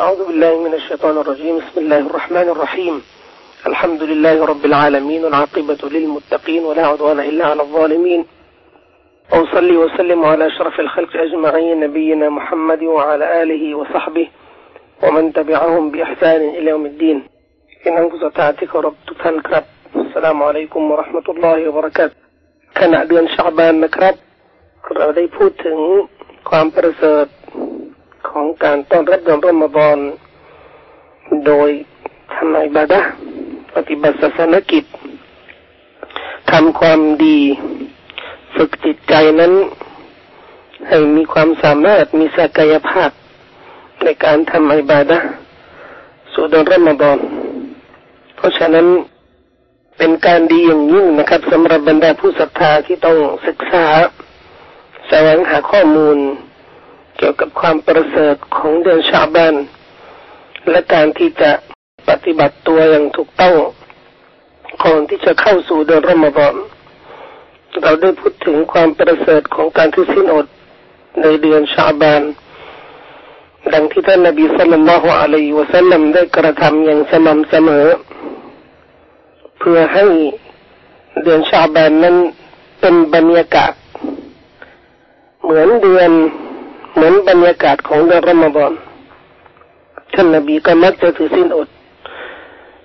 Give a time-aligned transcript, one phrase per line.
[0.00, 3.01] أعوذ بالله من الشيطان الرجيم بسم الله الرحمن الرحيم
[3.67, 8.25] الحمد لله رب العالمين والعاقبة للمتقين ولا عدوان إلا على الظالمين
[9.31, 14.27] وأصلي وسلم على أشرف الخلق أجمعين نبينا محمد وعلى آله وصحبه
[15.03, 17.23] ومن تبعهم بإحسان إلى يوم الدين
[17.87, 19.63] إن أنفس تعتك رب تنكرب
[19.95, 22.15] السلام عليكم ورحمة الله وبركاته
[22.79, 24.15] ขณะเดือนชาบานนะครับ
[24.95, 25.77] เราได้พูดถึง
[26.49, 27.39] ความประเสริฐของ
[28.63, 29.97] การต้อนรับเดือนรอมฎอน
[31.47, 31.69] โดย
[32.33, 33.01] ทำอิบาดะ
[33.75, 34.83] ปฏิบัติศาสนกิจ
[36.51, 37.39] ทำความดี
[38.55, 39.53] ฝึกจิตใจนั้น
[40.87, 43.09] ให้มีความสามารถมีศักยภาพ
[44.03, 45.19] ในการทำอิบาดะ
[46.33, 47.19] สู่เดือนรอมฎอน
[48.35, 48.87] เพราะฉะนั้น
[49.97, 53.85] เป็นการดีอย่างยิ่งนะครับสำหรับบรรดาผู้ศรัทธาที่ต้องศึกษา
[55.09, 56.17] แสวงหาข้อมูล
[57.23, 59.55] เกี่ยวกับความประเสริฐของเดือนชาบาน
[60.69, 61.51] และการที่จะ
[62.09, 63.55] ปฏิบัติตัวอย่างถูกต้อง
[64.83, 66.55] ก่อนที่จะเข้าสู่เดือนรอมฎอน
[67.81, 70.45] เราได้พูดถึงความประเสริฐของการทุสินอด
[71.21, 72.21] ในเดือนชาบาน
[73.73, 77.87] ดังที่ท่านนบีสัลลัลลอฮุอะลัยฮิวะสัลลัมได้กระทำอย่างสม่ำเสมอ
[79.59, 80.05] เพื่อให้
[81.23, 82.15] เดือนชาบานนั้น
[82.79, 83.73] เป็นบรรยากาศ
[85.43, 86.11] เหมือนเดือน
[86.93, 88.73] เหมือนบรรยากาศของเดือนรอมฎอน
[90.13, 91.67] ท่านนบีก็มักจะถือสินอด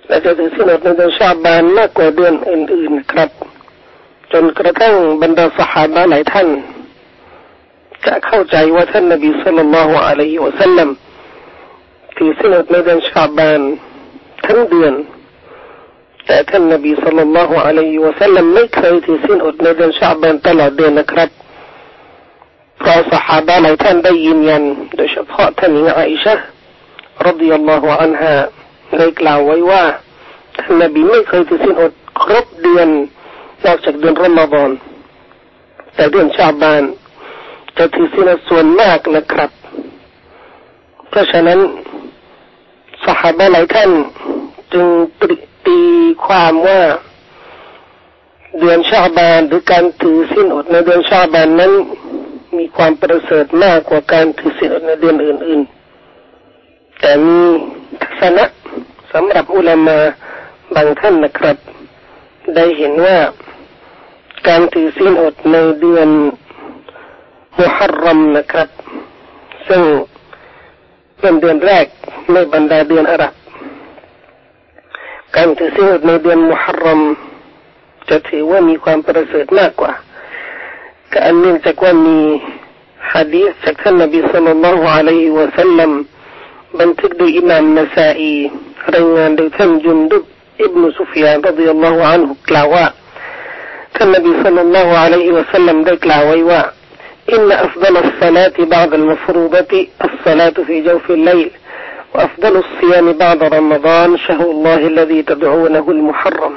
[0.07, 3.29] และจะถือสินอดในเดือนชาบานมากกว่าเดือนอื่นๆครับ
[4.31, 6.47] จนกระทั่งบรรดาสหายหลายท่าน
[8.05, 10.89] จะเข้าใจว่าท่านนบีสุลต่านละฮ์อะลัยฮิวะสัลลัม
[12.17, 13.61] ถือสินอดในเดือนชาบาน
[14.45, 14.93] ทั้งเดือน
[16.25, 21.29] แต่ท่านนบีสุลต่านละฮ์อะลัยฮิวะสัลลัมไม่เคยถือสินอดในเดือนชาบานตลอดเดือนนะครับ
[22.79, 24.63] เพราะสหายหลายท่านได้ยืนยัน
[24.95, 26.33] โดยเฉพาะท่านหญิงอิชะ
[27.25, 28.33] รดิยัลลอฮุอันฮา
[28.97, 29.83] ได้กล่าวไว้ว่า
[30.59, 32.87] ท่านนบีไม่เคยถือสินอดครบเดือน
[33.65, 34.71] นอกจากเดือนรอมฎอน
[35.95, 36.83] แต่เดือนชาบาน
[37.77, 39.51] จะถือสินอดส่วนมากนะครับ
[41.09, 41.59] เพราะฉะนั้น
[43.05, 43.91] สหายหลายท่าน
[44.73, 44.87] จึง
[45.21, 45.35] ตริ
[45.65, 45.79] ตี
[46.25, 46.79] ความว่า
[48.59, 51.73] เดือนชาบานหรือการถือสินอดในเดือนชาบานนั้น
[52.55, 55.61] มีความประเสริฐมากกว่าการถือสินอดในเดือนอื่น
[56.29, 57.39] ๆ แต่มี
[58.01, 58.45] ทัศนะ
[59.13, 59.97] สำหรับอุลามา
[60.75, 61.57] บางท่านนะครับ
[62.55, 63.17] ได้เห็นว่า
[64.47, 66.09] การถือสินอดในเดือน
[67.59, 68.69] มุฮัรรัมนะครับ
[69.67, 69.81] ซึ่ง
[71.19, 71.85] เป็นเดือนแรก
[72.33, 73.33] ในบรรดาเดือนอาหรับ
[75.35, 76.99] การถือศีลอดในเดือนมุฮัรรม
[78.09, 79.91] จะถือว่ามีความประเสริฐมากกว่า
[81.16, 82.18] การเนื่องจากว่ามี
[83.12, 85.90] ฮะดีษจากท่านนบีสุลต่านละฮ์อะลัยฮิวะสัลลัม
[86.80, 88.34] บันทึกโดยอิมามนาซาอี
[88.94, 90.24] รายงานโดยท่านยุนดุบ
[90.62, 92.86] อิบนุสุฟยานรดิยัลลอฮุอันฮุกล่าวว่า
[93.96, 96.62] ท่านนบีสุลต่านละฮ์อะลัยฮิวะสัลลัมได้กล่าวไว้ว่า
[97.30, 99.72] إن أفضل الصلاة بعد المفروضة
[100.04, 101.50] الصلاة في جوف الليل
[102.14, 106.54] وأفضل الصيام بعد رمضان شهر الله الذي تدعونه المحرم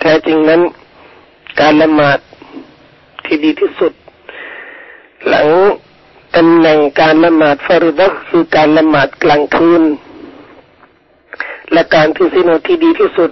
[0.00, 0.60] แท้จริงนั้น
[1.60, 2.18] การละหมาด
[3.29, 3.93] ที่ดีที่สุด
[5.27, 5.47] หลัง
[6.35, 9.83] ตำแหน่งการละหมาดฟาริดะคือการละหมาดกลางคืน
[11.71, 13.31] และการถือศีลอดที่ดีที่สุด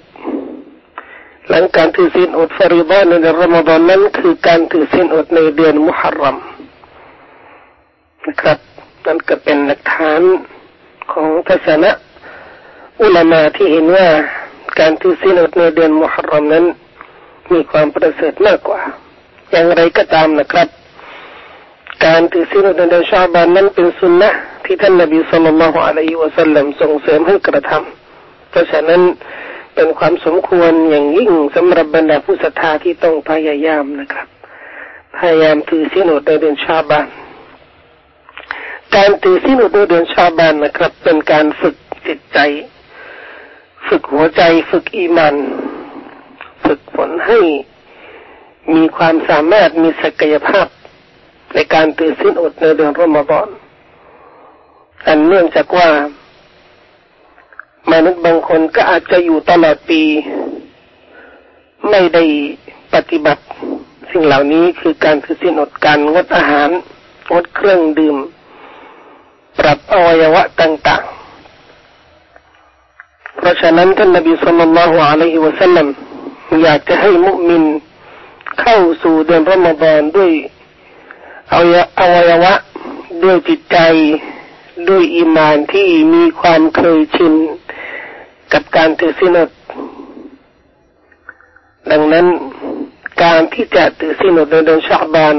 [1.49, 6.37] หลังการถือศีลอดฟาริดะในเดือนรอมฎอนนั้นคือการถือศีลอดในเดือนมุฮัรรัม
[8.25, 8.57] นะครับ
[9.05, 10.21] นั่นก็เป็นหลักฐาน
[11.11, 11.91] ของทัศนะ
[13.01, 14.07] อุลามาที่เห็นว่า
[14.79, 16.65] การถือศีลอดในเดือนมุฮัรรัมนั้น
[17.51, 18.81] มีความประเสริฐมากกว่า
[19.51, 20.67] อย่างไรก็ตามนะครับ
[22.05, 24.29] การถือศีลอดในเดือนชาบานนั้นเป็นสุนนะ
[24.65, 29.01] ที่ท่านนบีสุลต่านละฮ์อะลัยฮิวะสัลลัมส่งเสริมให้กระทำเพราะฉะนั้น
[29.75, 34.27] เป็นความสมควรอย่างยิ่งสำหรับบรรดาผู้ศรัทธาที่ต้องพยายามนะครับ
[35.17, 37.07] พยายามถือศีลในเดือนชาบาน
[38.95, 41.75] การถือศีลอดในเดือนชาบานนะครับ เป็นการฝึก
[42.07, 42.39] จิตใจ
[43.87, 45.35] ฝึกหัวใจ ฝึกอีมัน
[46.65, 47.39] ฝึกฝนให้
[48.75, 50.67] มีความสามารถมีศักยภาพ
[51.53, 53.47] ในการถือศีลอดในเดือนรอมฎอน
[55.07, 55.89] อันเนื่องจากว่า
[57.91, 60.01] มนุษย์บางคนก็อาจจะอยู่ตลอดปี
[61.89, 62.23] ไม่ได้
[62.93, 63.43] ปฏิบัติ
[64.11, 66.69] สิ่งเหล่านี้คือการถือศีลอดการงดอาหาร
[67.33, 68.17] งดเครื่องดื่ม
[69.59, 71.07] ปรับอวัยวะต่างๆ
[73.37, 75.87] เพราะฉะนั้นท่านนบีสุลต่านละฮ์อะลัยฮิวะสัลลัม
[76.63, 77.63] อยากจะให้มุมิน
[78.61, 80.31] เข้าสู่เดือนรอมฎอนด้วย
[81.51, 81.53] อ
[82.13, 82.53] วัยวะ
[83.23, 83.77] ด้วยจิตใจ
[84.89, 87.33] ด้วยอิมานที่มีความเคยชิน
[88.53, 89.49] กับการถือศีลอด
[91.91, 92.25] ดังนั้น
[93.23, 95.35] การที่จะถือศีลอดในเดือนชาบาน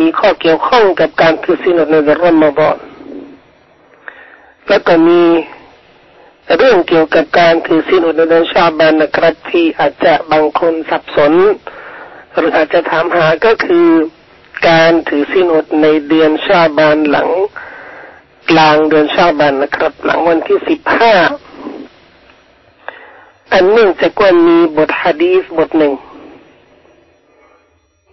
[0.00, 2.76] มีข้อเกี่ยวข้องกับการถือศีลอดในเดือนรอมฎอน
[4.68, 5.20] แล้วก็มี
[6.58, 11.32] เรื่องเกี่ยวกับการถือศีลอดในเดือนชาบานนะครับที่อาจจะบางคนสับสน
[12.34, 13.88] หรืออาจจะถามหาก็คือ
[14.68, 17.28] การถือศีลอดในเดือนชาบานหลัง
[18.50, 21.14] กลางเดือนชาบานนะครับ หลังวันที่สิบห้า
[23.52, 25.92] อันเนื่องจากว่ามีบทฮะดีสบทหนึ่ง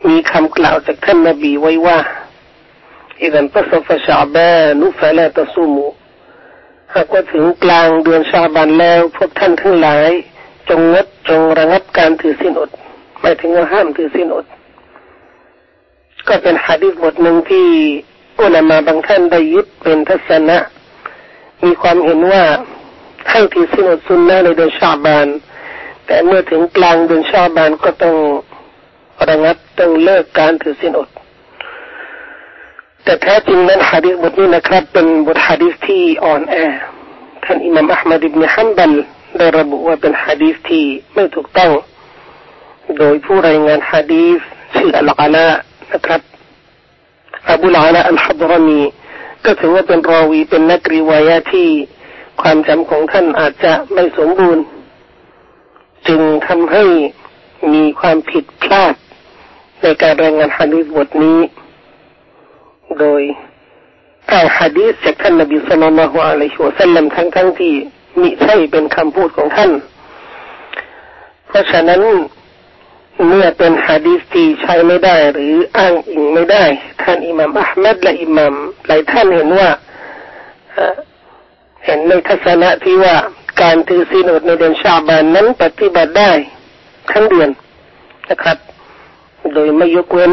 [0.08, 2.00] มีคำกล่าวจากท่านนบีไว้ว่า
[3.20, 5.88] อิดันตัสฟะชาบานุฟะลาตะซูมู
[6.94, 10.09] หากว่าถึงกลางเดือนชาบันแล้วพวกท่านทั้งหลาย
[10.69, 12.69] จงงดจงระงับการถือศีลอด
[13.21, 14.45] หมายถึงว่าห้ามถือศีลอด
[16.27, 17.68] ก็เป็นฮะดีษบทหนึ่งที่
[18.39, 20.57] อุลามาบางท่านได้ยึดเป็นทัศนะ
[21.63, 22.44] มีความเห็นว่า
[23.31, 25.27] ให้ถือศีลอดซุนนะในเดือนชาบาน
[26.06, 28.15] แต่เมื่อถึงกลางเดือนชาบานก็ต้อง
[29.30, 31.09] ระงับต้องเลิกการถือศีลอด
[33.10, 36.56] แต่แท้จริงนั้นฮะดีษบทนี้นะครับ เป็นบทฮะดีษที่อ่อนแอ
[37.44, 38.92] ท่านอิมามอัลมัดอิบนฮัมบัล
[39.38, 40.84] ได้ระบุว่าเป็นฮะดีษที่
[41.14, 41.72] ไม่ถูกต้อง
[42.98, 44.40] โดยผู้รายงานฮะดีษ
[44.76, 45.48] ชื่ออัลกาลา
[45.94, 46.22] นะครับ
[47.52, 48.82] อบูลอาลาอัลฮับรามี
[49.46, 51.68] ก็ถือว่าเป็นรอวีเป็นนักรีวายะที่
[52.42, 54.64] ความจำของท่านอาจจะไม่สมบูรณ์
[56.08, 56.84] จึงทำให้
[57.74, 58.94] มีความผิดพลาด
[59.82, 61.40] ในการรายงานฮะดีษบทนี้
[63.00, 63.22] โดย
[64.31, 67.74] อ้าฮะดีษจากท่านนบีสุลต่านละฮ์อะลัยฮิวะสัลลัมทั้งทั้งที่
[68.22, 69.72] มิใช่เป็นคำพูดของท่าน
[71.48, 72.01] เพราะฉะนั้น
[73.28, 76.63] เมื่อเป็นฮะดีษที่ใช้ไม่ได้ หรืออ้างอิงไม่ได้
[77.01, 78.54] ท่านอิหม่ามอัลมัดและอิหม่าม
[78.88, 79.69] หลายท่านเห็นว่า
[81.86, 83.16] เห็นในทัศนะที่ว่า
[83.62, 86.31] การถือศีลอดในเดือนชาบานนั้นปฏิบัติได้
[87.12, 87.50] ทั้งเดือน
[88.30, 88.57] นะครับ
[89.54, 90.31] โดยไม่ยกเว้น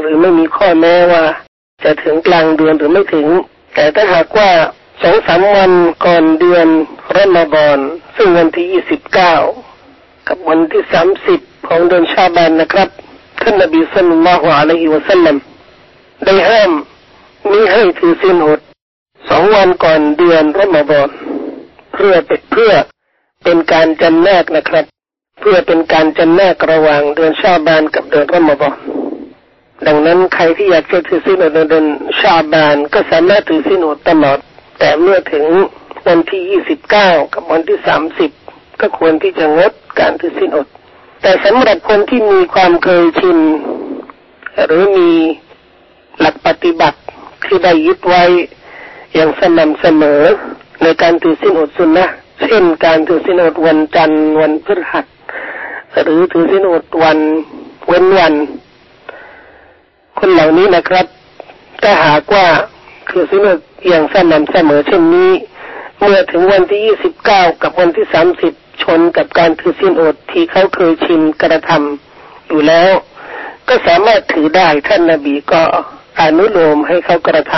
[0.00, 1.22] หรือไม่มีข้อแม้ว่า
[1.84, 3.26] จะถึงกลางเดือนหรือไม่ถึง
[3.74, 4.50] แต่ถ้าหากว่า
[5.02, 5.72] สองสามวัน
[6.04, 6.66] ก่อนเดือน
[7.16, 7.78] รอมฎอน
[8.16, 9.34] ซึ่งวันที่ยี่สิบเก้า
[10.28, 12.88] กับวันที่สามสิบของเดือนชาบานนะครับ
[13.40, 15.36] ท่านนบีสุลต่านละฮ์อะลัยฮิวะสัลลัม
[16.24, 16.72] ได้ห้าม
[17.50, 18.60] มิให้ถือศีลอด
[19.28, 21.08] สองวันก่อนเดือนรอมฎอน
[21.94, 22.72] เพื่อเป็นเพื่อ
[23.44, 24.84] เป็นการจำแนกนะครับ
[25.40, 28.76] เพื่อเป็นการจำแนกระหว่างเดือนชาบานกับเดือนรอมฎอน
[29.84, 31.86] ดังนั้นใครที่อยากจะถือศีลอดในเดือน
[32.20, 34.38] ชาบานก็สามารถถือศีลอดตลอด
[34.78, 35.44] แต่เมื่อถึง
[36.06, 38.30] วันที่ยี่สิบเก้ากับวันที่สามสิบ
[38.80, 40.66] ก็ควรที่จะงดการถือศีลอด
[41.22, 43.38] แต่สำหรับคนที่มีความเคยชิน
[44.66, 45.10] หรือมี
[46.20, 46.98] หลักปฏิบัติ
[47.46, 48.24] ที่ได้ยึดไว้
[49.14, 50.22] อย่างสม่ำเสมอ
[50.82, 52.06] ในการถือศีลอดสุนนะ
[52.42, 55.06] เช่นการถือศีลอดวันจันทร์วันพฤหัส
[56.02, 57.18] หรือถือศีลอดวัน
[57.86, 58.34] เว้นวัน
[60.18, 61.06] คนเหล่านี้นะครับ
[61.82, 62.46] ถ้าหากว่า
[63.10, 63.58] คือศีลอด
[63.88, 65.32] อย่างสม่ำเสมอเช่นนี้
[66.00, 68.52] เมื่อถึงวันที่ยี่สิบเก้ากับวันที่สามสิบ
[68.82, 72.90] ชนกับการถือศีลอดที่เขาเคยชินกระทำอยู่แล้ว
[73.68, 75.62] ก็สามารถถือได้ท่านนาบีก็
[76.20, 77.54] อนุโลมให้เขากระท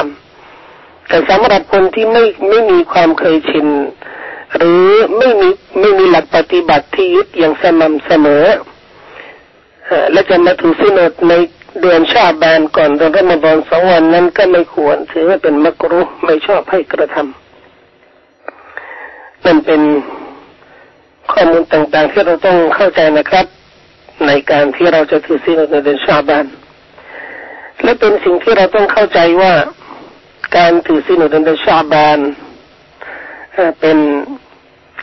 [0.53, 3.67] ำแต่สำหรับคนที่ไม่ไม่มีความเคยชิน
[4.57, 5.49] หรือไม่มี
[5.81, 8.45] ไม่มีหลักปฏิบัติที่ยึดอย่างสม่ำเสมอ
[10.13, 11.33] และจะมาถือศีลอดใน
[11.83, 19.81] เดือนชาบานก่อนเดือนรอมฎอนสองวันนั้นก็ไม่ควรถือว่าเป็นมักรุไม่ชอบให้กระทำนั่นเป็น
[21.33, 23.47] ข้อมูลต่างๆที่เราต้องเข้าใจนะครับ
[24.27, 26.45] ในการที่เราจะถือศีลในเดือนชาบาน
[27.83, 29.53] และเป็นสิ่งที่เราต้องเข้าใจว่า
[30.57, 32.19] การถือศีลในเดือนชาบาน
[33.81, 33.99] เป็น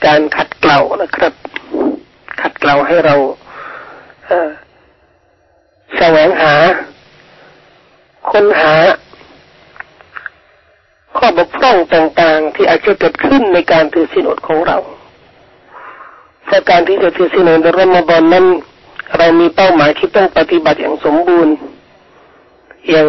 [0.06, 1.34] การขัดเกลานะครับ
[2.42, 3.16] ขัดเกลาให้เรา
[5.98, 6.54] แสวงหา
[8.32, 8.74] ค้นหา
[11.18, 14.78] ข้อบกพร่องต่างๆ ที่อาจจะเกิดขึ้นในการถือศีลอดของเรา
[16.46, 18.46] เพราะการที่จะถือศีลในรอมฎอนนั้น
[19.18, 21.54] เรามีเป้าหมายที่ต้องปฏิบัติอย่างสมบูรณ์
[22.90, 23.08] อย่าง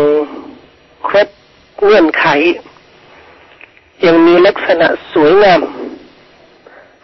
[1.07, 1.29] ครบ
[1.83, 2.27] เงื่อนไข
[4.07, 5.61] ยังมีลักษณะสวยงาม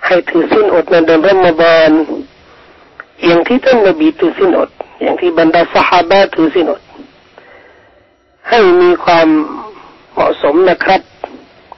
[0.07, 1.91] ให้ถือสิ้นอดในเดือนรอมฎอน
[3.25, 4.71] อย่างที่ท่านนบีถือสิ้นอด
[5.03, 6.81] อย่างที่บรรดาสหายถือสินอด
[8.49, 9.29] ให้มีความ
[10.13, 11.01] เหมาะสมนะครับ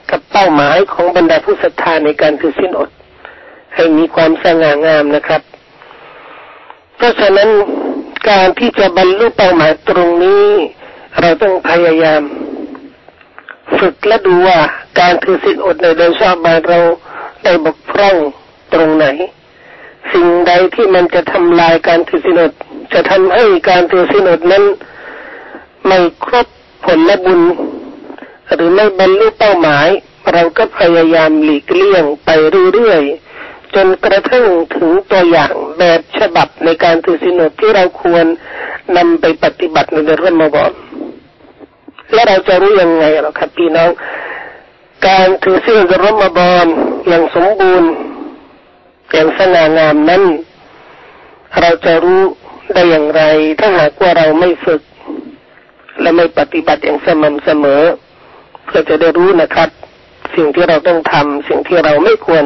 [0.09, 2.89] กับเป้าหมายของบรรดาผู้ศรัทธาในการถือสินอด
[3.75, 5.41] ให้มีความสง่างามนะครับ
[6.95, 7.49] เพราะฉะนั้น
[8.29, 10.45] การที่จะบรรลุเป้าหมายตรงนี้
[11.19, 12.21] เราต้องพยายาม
[13.79, 14.59] ฝึกและดูว่า
[14.99, 16.79] การถือศีลอดในเดือนชาบานเรา
[17.43, 18.15] ได้บกพร่อง
[18.73, 19.05] ตรงไหน
[20.13, 22.51] สิ่งใดที่มันจะทำลายการถือศีลอด
[22.93, 24.63] จะทำให้การถือศีลอดนั้น
[25.87, 26.47] ไม่ครบ
[26.85, 27.41] ผลและบุญ
[28.53, 29.87] หรือไม่บรรลุเป้าหมาย
[30.33, 32.29] เราก็พยายามหลีกเลี่ยงไป
[32.73, 34.45] เรื่อยๆจนกระทั่ง
[34.75, 38.25] ถึงตัวอย่างแบบฉบับในการถือศีลอดที่เราควร
[38.97, 40.71] นำไปปฏิบัติในเดือนรอมฎอน
[42.13, 43.89] และเราจะรู้ยังไงหรอครับพี่น้อง
[45.07, 46.65] การถือศีลรอมฎอน
[47.07, 47.89] อย่างสมบูรณ์
[49.11, 50.23] อย่างสง่างามนั้น
[51.61, 52.21] เราจะรู้
[52.73, 53.21] ได้อย่างไร
[53.59, 54.81] ถ้าหากว่าเราไม่ฝึก
[56.01, 57.81] และไม่ปฏิบัติอย่างสม่ำเสมอ
[58.65, 59.69] เพื่อจะได้รู้นะครับ
[60.35, 62.45] สิ่งที่เราต้องทำสิ่งที่เราไม่ควร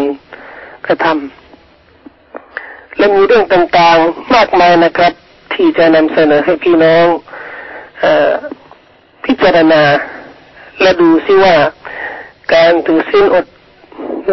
[0.88, 5.14] กระทำและมีเรื่องต่างๆมากมายนะครับ
[5.54, 7.06] ที่จะนำเสนอให้พี่น้อง
[8.04, 8.06] อ
[9.26, 9.84] พิจารณา
[10.82, 11.56] และดูซิว่า
[12.54, 13.46] การถือสิ้นอด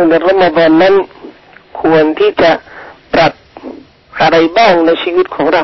[0.08, 0.94] ในรมฎอนนั้น
[1.86, 2.52] ควรที่จะ
[3.14, 3.32] ปรับ
[4.20, 5.62] อะไรบ้างในชีวิตของเรา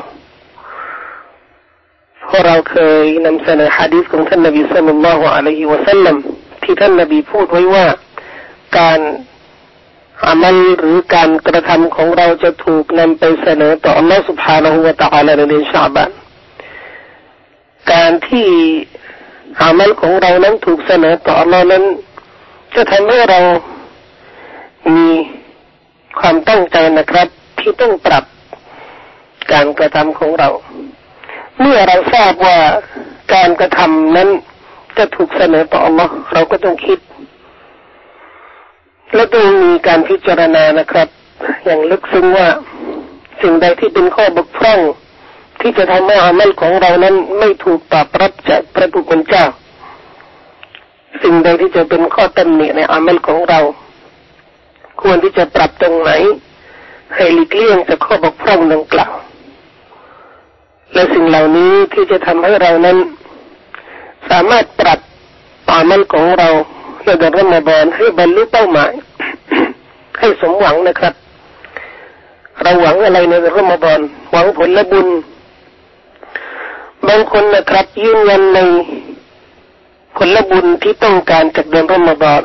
[2.27, 6.17] เพราะเราเคยนำเสนอฮะดีษของท่านนบีสุลต่านละฮ์อะลัยฮิวะสัลลัม
[6.63, 7.87] ที่ท่านนบีพูดไว้ว่า
[8.79, 9.01] การ
[10.27, 16.11] อามัลหรือการกระทำของเราจะถูกนำไปเสนอต่ออัลลอฮฺสุบฮานณหัวตะอาลาในเดือนชาบัน
[17.93, 18.49] การที่
[19.63, 21.85] อามัลของเรานั้นถูกเสนอต่ออัลลอฮฺนั้น
[22.75, 23.41] จะทำให้เรา
[24.95, 25.09] มี
[26.21, 27.29] ความตั้งใจนะครับ
[27.61, 28.25] ที่ต้องปรับ
[29.53, 30.49] การกระทำของเรา
[31.61, 32.59] เมื่อเราทราบว่า
[33.35, 34.29] การกระทำนั้น
[34.99, 36.99] จะถูกเสนอต่ออัลลอฮ์เราก็ต้องคิด
[39.15, 41.09] และต้องมีการพิจารณานะครับ
[41.65, 42.49] อย่างลึกซึ้งว่า
[43.43, 44.81] สิ่งใดที่เป็นข้อบกพร่อง
[45.61, 49.45] ที่จะทำให้อามัลของเรานั้น ไม่ถูกตอบรับจากพระผู้เป็นเจ้า
[51.23, 53.61] สิ่งใดที่จะเป็นข้อตำหนิในอามัลของเรา
[55.01, 56.11] ควรที่จะปรับตรงไหน
[57.15, 59.15] ให้หลีกเลี่ยงจากข้อบกพร่องดังกล่าว
[60.95, 62.99] และสิ่งเหล่านี้ที่จะทำให้เรานั้น
[64.31, 64.99] สามารถปรับ
[65.71, 66.49] อามัลของเรา
[67.05, 68.93] ในเดือนรอมฎอนให้บรรลุเป้าหมาย
[70.19, 71.15] ให้สมหวังนะครับ
[72.63, 75.09] เราหวังอะไรในเดือนรอมฎอนหวังผลและบุญ
[77.09, 78.59] บางคนนะครับยืนยันใน
[80.17, 82.43] ผลบุญที่ต้องการจากเดือนรอมฎอน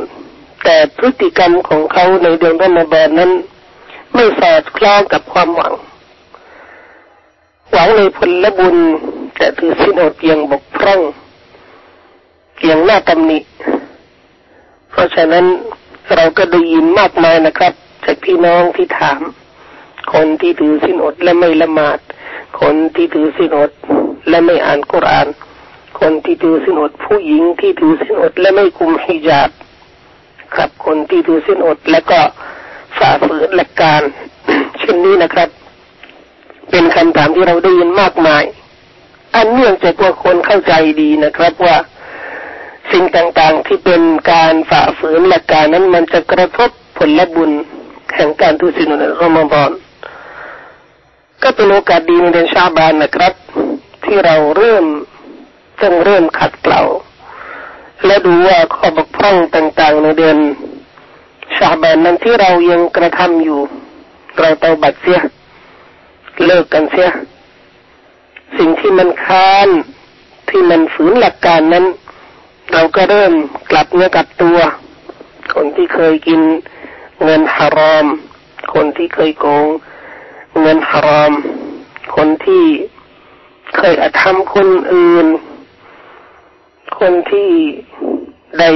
[0.70, 3.32] แต่พฤติกรรมของเขาในเดือนรอมฎอนนั้น
[4.14, 5.74] ไม่สอดคล้องกับความหวัง
[7.72, 8.78] หวังในผลบุญ
[9.36, 11.02] แต่ถือสิ้นอดเพียงบกพร่อง
[12.58, 13.40] เพียงหน้าตำหนิ
[14.92, 15.46] เพราะฉะนั้น
[16.16, 17.74] เราก็ได้ยินมากมายนะครับ
[18.06, 19.22] จากพี่น้องที่ถาม
[20.14, 22.00] คนที่ถือสิ้นอดและไม่ละหมาด
[22.62, 23.72] คนที่ถือสิ้นอด
[24.30, 25.28] และไม่อ่านกุราน
[26.00, 29.50] คนที่ถือสินอดผู้หญิงที่ถือสินอดและไม่คุมฮิญาบ
[30.56, 32.20] ครับ คนที่ถือสินอดและก็
[32.98, 34.02] ฝ่าฝืนหลักการ
[34.80, 35.50] เช่นนี้นะครับ
[36.72, 38.44] เป็นคำถามที่เราได้ยินมากมาย
[39.36, 41.78] อันเนื่องจากว่าคนเข้าใจดีนะครับว่า
[42.92, 44.02] สิ่งต่างๆที่เป็น
[44.32, 47.52] การฝ่าฝืนหลักการนั้นมันจะกระทบผลละบุญ
[48.16, 49.72] แห่งการทุสินในรอมฎอน
[51.44, 53.34] ก็เป็นโอกาสดีในเดือนชาบานนะครับ
[54.04, 54.86] ที่เราเริ่ม
[55.82, 56.82] ต้องเริ่มขัดเกลา
[58.06, 60.38] และดูว่าข้อบก พร่องต่างๆ ในเดือน
[61.58, 63.60] ชาบานนั้นที่เรายังกระทำอยู่
[64.40, 65.20] เราเตาบัดเสีย
[66.46, 67.10] เลิกกันเสีย
[68.58, 69.70] สิ่งที่มันค้าน
[70.50, 71.86] ที่มันฝืนหลักการนั้น
[72.74, 73.34] เราก็เริ่ม
[73.72, 74.58] กลับเนื้อกลับตัว
[75.54, 76.42] คนที่เคยกิน
[77.24, 78.06] เงินฮารอม
[78.74, 79.68] คนที่เคยโกง
[80.62, 81.32] เงินฮารอม
[82.16, 82.64] คนที่
[83.78, 85.28] เคยอธรรมคนอื่น
[87.00, 87.50] คนที่
[88.60, 88.70] ได้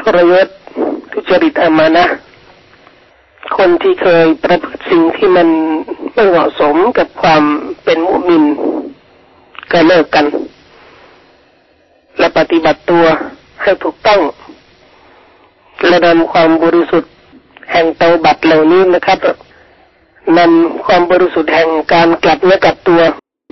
[0.00, 0.48] ทรยศ
[1.12, 2.04] ทุจริตอามานะ
[3.56, 5.48] คนที่เคยประพฤติสิ่งที่มัน
[6.14, 7.42] ไม่เหมาะสมกับความ
[7.84, 8.44] เป็นมุมิน
[9.72, 10.26] ก็เลิกกัน
[12.18, 13.04] และปฏิบัติตัว
[13.62, 14.20] ให้ถูกต้อง
[15.86, 17.12] และนำความบริสุทธิ์
[17.72, 19.18] แห่งเตาบัตเหล่านี้นะครับ
[20.38, 23.00] นำความบริสุทธิ์แห่งการกลับเนื้อกลับตัว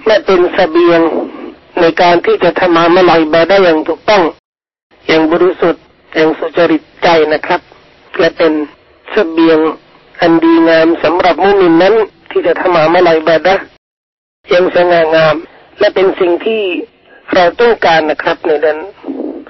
[0.06, 1.00] และเป็นสเสบียง
[1.80, 4.22] ในการที่จะทำมาเมื่อไรบาได้อย่างถูกต้อง
[5.06, 5.82] อย่างบริสุทธิ์
[6.14, 7.60] อย่างสุจริตใจนะครับ
[8.18, 8.52] และเป็น
[9.14, 9.58] สเสบียง
[10.20, 11.94] อันดีงามสำหรับมุมินนั้น
[12.30, 13.54] ที่จะทำมาเมื่อไรบาด้
[14.50, 15.36] อย่างสง่างาม
[15.78, 16.62] และเป็นสิ่งที่
[17.34, 18.78] เราต้องการนะครับ ในเดือน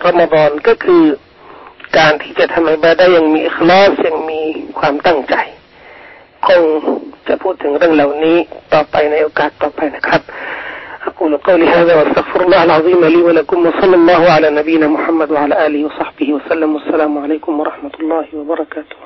[0.04, 1.02] รอมฎอนก็คือ
[1.98, 4.40] การที่จะทำให้บาด้อย่างมีคลาสอย่างมี
[4.78, 5.36] ความตั้งใจ
[6.46, 6.62] คง
[7.28, 8.36] จะพูดถึงเรื่องเหล่านี้
[8.72, 10.22] ต่อไปในโอกาสต่อไปนะครับ
[11.16, 15.84] أقول قولي هذا وأستغفر الله العظيم لي ولكم وصلى الله على نبينا محمد وعلى آله
[15.84, 18.96] وصحبه وسلم والسلام عليكم ورحمة الله وبركاته.